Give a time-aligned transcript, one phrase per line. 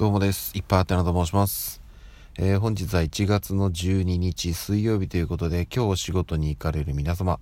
[0.00, 0.56] どうもです。
[0.56, 1.82] いっぱいあてなと申します。
[2.38, 7.38] えー、本日は1月の12日水曜日ということで、今日お仕事に行かれる皆様、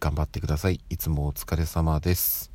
[0.00, 0.80] 頑張ってください。
[0.90, 2.50] いつもお疲れ様です。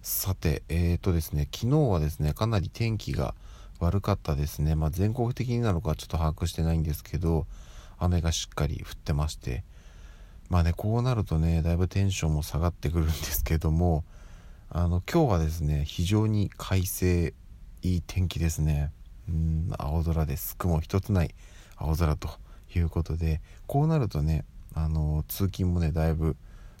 [0.00, 3.34] さて、えーとですね、昨日はですね、かなり天気が
[3.80, 4.76] 悪かったですね。
[4.76, 7.46] まあ、全国的になのかちょっと把握してないんですけど、
[7.98, 9.62] 雨がしっかり降ってまして、
[10.48, 14.04] まあね、こうなるとね、だいぶテンションも下がってくるんですけども、
[14.70, 17.34] あの、今日はですね、非常に快晴、
[17.82, 18.92] いい天気ですね。
[19.28, 20.56] うん、青空です。
[20.56, 21.34] 雲一つない
[21.76, 22.28] 青空と
[22.74, 26.36] いうことで、こうなるとね、あの、通勤もね、だいぶ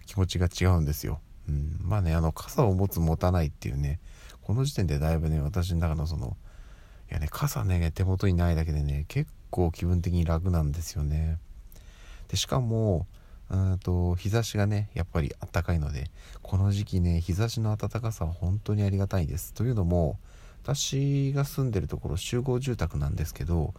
[0.06, 1.20] 気持ちが違うんですよ。
[1.48, 3.98] うん、まあね、あの、傘を持つ持たないっていうね、
[4.42, 6.36] この時点でだいぶね、私の中のその、
[7.10, 11.38] いやね、傘ね、手元にないだけでね、結構気分的に楽なんですよね。
[12.28, 13.06] で、しかも、
[13.50, 16.10] うんと日差しがねやっぱりあったかいので
[16.40, 20.18] この時期ね日差しの暖かさは本当にありがたいですというのも
[20.62, 23.74] 私が住んでるところ集合住宅なんですけど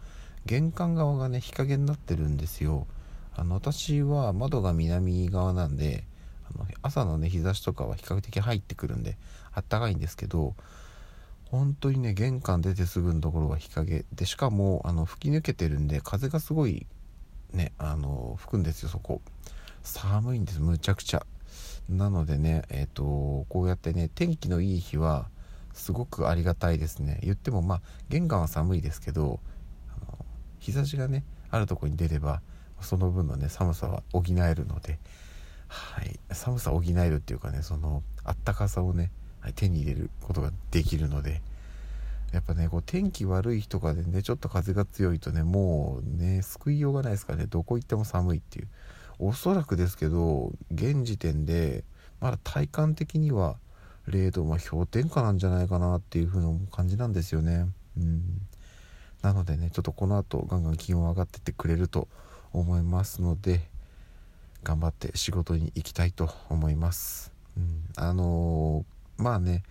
[0.46, 2.86] 玄関側がね日陰になってるんですよ。
[3.34, 6.04] あの私は窓が南側なんで
[6.54, 9.16] あの朝のね日差しとかは比較的入ってくるんで
[9.52, 10.54] あったかいんですけど
[11.50, 14.04] 本当にね玄関出てすぐのところは日陰。
[14.12, 16.86] でしかもあの吹き抜けてるんで風がすごい
[17.52, 19.22] ねあの吹くんですよそこ。
[19.82, 21.24] 寒いんですむちゃくちゃ。
[21.88, 25.28] なのでねえっ、ー、とこうやってね天気のいい日は
[25.74, 27.20] すごくありがたいですね。
[27.22, 29.40] 言ってもまあ玄関は寒いですけど
[29.88, 30.18] あの
[30.58, 32.42] 日差しがねあるとこに出れば
[32.80, 34.98] その分のね寒さは補えるので、
[35.68, 41.42] はい、寒さを補えるっていうかねそのあったかさをね、はい、手に入れることができるので
[42.32, 48.68] やっぱねこう天気悪い日とかでねちょっと風が強いとねもうね救いようがないですからねどこ行っても寒いっていう。
[49.18, 51.84] おそらくですけど現時点で
[52.20, 53.56] まだ体感的には
[54.08, 57.68] 0度、まあ、氷点下なんじゃないかなっていう風な感じなんですよね。
[57.96, 58.22] うん。
[59.22, 62.08] なのでね、ちょっとこの後ガンガン気温上がってってくれると
[62.52, 63.68] 思いますので、
[64.64, 67.32] 頑張って仕事に行きたいと思います。
[67.56, 67.84] うん。
[67.96, 69.62] あのー、まあね、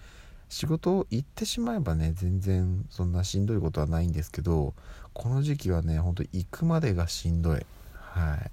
[0.50, 4.74] 仕事行ってしまえばね、全然そんなしんどいことはないんですけど、
[5.14, 7.66] この時期はね、ほんと行くまでがしんどい。
[7.94, 8.52] はい。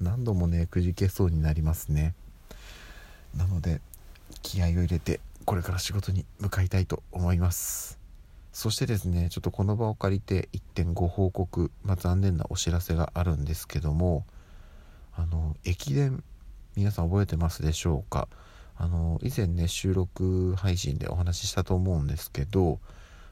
[0.00, 2.14] 何度もね、くじけそうになりますね。
[3.34, 3.80] なので、
[4.42, 7.98] 気合を入れてこれから仕事に向かいたいと思います。
[8.52, 14.24] そしてですねちょっとこの場を借りて1点ご報告、まあ、残念なお知らせがあるんですけども
[15.16, 16.22] あの駅伝
[16.76, 18.28] 皆さん覚えてますでしょうか？
[18.76, 22.78] あの以前ね収録配信でお話ししたと思うんですけど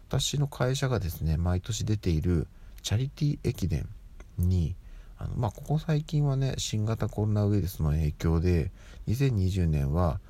[0.09, 2.47] 私の会社がですね毎年出ている
[2.83, 3.89] チャリティー駅伝
[4.39, 4.75] に
[5.19, 8.71] あのまあここ最近はね新型コロナウイルスの影響で
[9.09, 10.21] 2020年は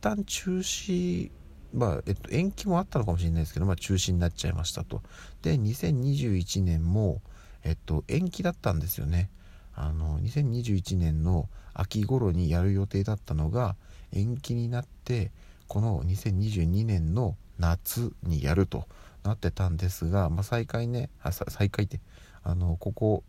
[0.00, 1.30] 旦中止
[1.72, 5.02] まあ、えっと、延期もあったのかもしれないですけど、まあ、中止になっちゃいましたと。
[5.42, 7.20] で、2021年も、
[7.62, 9.30] えっと、延期だったんですよね。
[9.74, 13.76] あの、2021年の秋頃にやる予定だったのが、
[14.12, 15.30] 延期になって、
[15.68, 18.88] この2022年の夏にやると
[19.22, 22.00] なってたんですが、まあ、再開ね、あ再開って、
[22.42, 23.22] あの、ここ、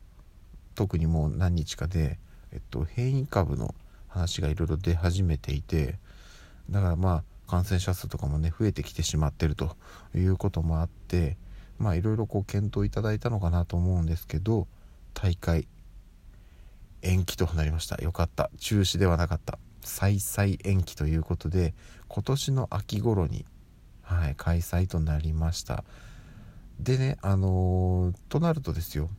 [0.73, 2.17] 特にもう何日かで、
[2.51, 3.75] えっと、変異株の
[4.07, 5.99] 話がいろいろ出始めていて、
[6.69, 9.75] だからまあ感染者数とかもね増えてきてしまってると
[10.15, 11.37] いうこともあって
[11.79, 14.67] まあいろいろこう検討いただいたのかなと思うんですけど
[15.13, 15.67] 大会
[17.01, 17.95] 延期となりました。
[18.01, 18.51] よかった。
[18.59, 19.57] 中止ではなかった。
[19.81, 21.73] 再々延期ということで
[22.07, 23.45] 今年の秋頃に、
[24.03, 25.83] はい、開催となりました。
[26.79, 29.09] でねあのー、となるとですよ、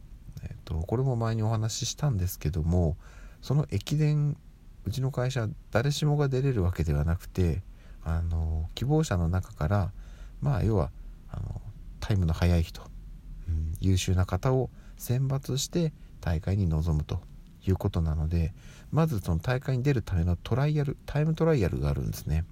[0.43, 2.97] えっと、これも前にお話ししたんですけども
[3.41, 4.37] その駅伝
[4.85, 7.63] うちの会社誰しもが出れるわけではなくて
[8.05, 9.93] あの希望者の中から
[10.41, 10.91] まあ要は
[11.31, 11.61] あの
[12.01, 12.83] タイムの速い人、
[13.49, 17.21] うん、優秀な方を選抜して大会に臨むと
[17.67, 18.53] いうことなので
[18.91, 22.45] まずその大会に出るためのトライアルタイムトライアルがあるんですね。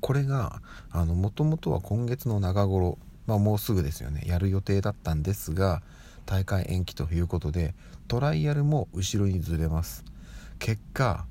[0.00, 0.60] これが
[0.92, 4.24] もともとは今月の中頃、まあ、もうすぐですよね。
[4.26, 5.82] やる予定だったんですが
[6.26, 7.74] 大会延期ということで
[8.08, 10.04] トライアルも後ろにずれます。
[10.58, 11.26] 結果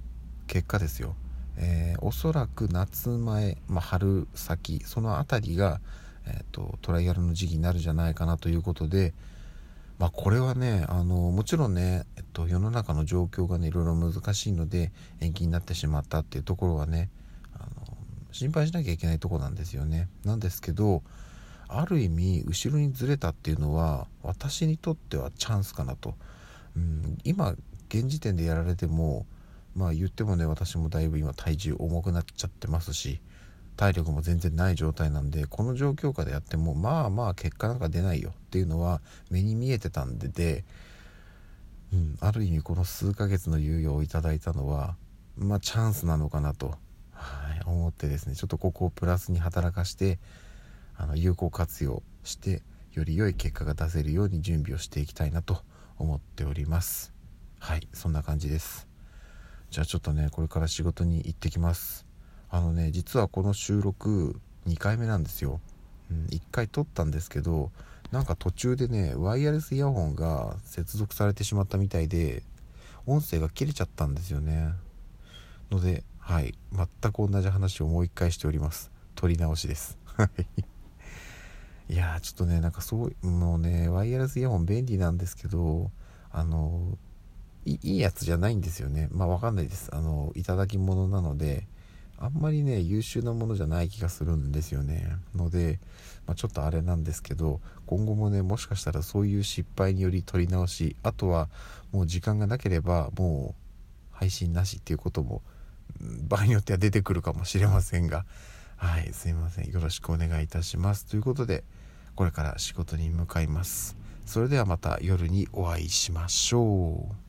[0.47, 1.15] 結果ですよ、
[1.57, 5.79] えー、おそらく夏前、まあ、春先その辺りが、
[6.27, 9.13] えーと、トライアルの時期になるんじゃないかなということで、
[9.97, 14.91] まあ、これはねあのもちろんね、えっと、世の中の状況がねいろいろ難しいので
[15.21, 17.09] 延期になってしまったっていうところはね
[17.55, 17.97] あの
[18.31, 20.09] 心配しなきゃいけないとこなんですよね。
[20.25, 21.01] なんですけど
[21.67, 26.15] ある意味後ろにずれたっていうのは私にとってはチャンスかなと、
[26.75, 27.55] うん、今
[27.89, 29.25] 現時点でやられても
[29.75, 33.19] まあ言ってもね私もだいぶ今体重重くなっちゃってますし
[33.75, 40.63] 体力も全然ない状態なんでこの状況下でやってもまあまあ結果なんか出ないよっていうのは目に見えてたんでで、
[41.93, 44.95] うん、ある意味この数ヶ月の猶予をいただいたのは
[45.37, 46.75] まあチャンスなのかなと、
[47.11, 50.19] はい、思ってですねちょっとここをプラスに働かして
[50.97, 55.61] あの有効活用してより良い結果が出せるように準備をしていきたいなと
[55.97, 57.14] 思っております。
[57.65, 58.87] はいそんな感じです。
[59.71, 62.05] じゃあちょっとねこれから仕事に行ってきます。
[62.51, 65.59] あのね実はこの収録2回目なんですよ、
[66.11, 67.71] うん、1回撮ったんですけど
[68.11, 72.43] なんか途中でねワイヤレスイヤホンが接続されてしまったみたいで
[73.07, 74.69] 音声が切れちゃったんですよね。
[75.71, 78.91] のではい全く同じ話をもう一回しております。
[79.15, 79.97] 撮り直しです。
[81.89, 81.95] い。
[81.95, 85.89] やーちょっとねなんかそうもうねワイヤレスイヤホン便利なんですけど
[86.31, 86.95] あの
[87.65, 89.09] いいやつじゃないんですよね。
[89.11, 89.89] まあわかんないです。
[89.93, 91.67] あのいただき物なので
[92.17, 95.17] あんまりね優秀なものじゃない気がするんですよね。
[95.35, 95.79] ので、
[96.27, 101.49] まあ、ちょっとあれなんですけど今後もねもしかしたらそういう失敗により撮り直しあとは
[101.91, 103.55] もう時間がなければも
[104.13, 105.41] う配信なしっていうことも
[106.27, 108.25] 場合によっては出てくるかもしれませんが。
[108.77, 109.71] はいすいません。
[109.71, 111.05] よろしくお願いいたします。
[111.05, 111.63] ということで
[112.15, 113.97] これから仕事に向かいます。
[114.25, 117.24] それではまた夜にお会いしましょう。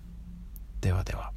[0.86, 1.35] ではでは。